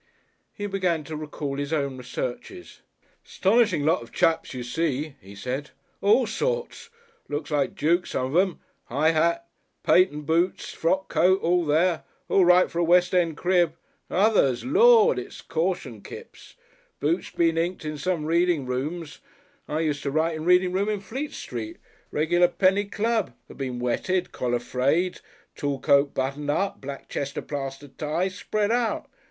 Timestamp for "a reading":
20.41-20.71